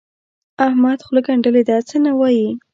[0.67, 2.49] احمد خوله ګنډلې ده؛ څه نه وايي.